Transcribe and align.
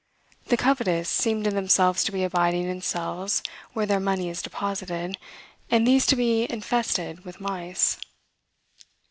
The 0.47 0.57
covetous 0.57 1.07
seem 1.07 1.43
to 1.43 1.51
themselves 1.51 2.03
to 2.05 2.11
be 2.11 2.23
abiding 2.23 2.67
in 2.67 2.81
cells 2.81 3.43
where 3.73 3.85
their 3.85 3.99
money 3.99 4.29
is 4.29 4.41
deposited, 4.41 5.15
and 5.69 5.85
these 5.85 6.07
to 6.07 6.15
be 6.15 6.51
infested 6.51 7.23
with 7.23 7.39
mice. 7.39 7.97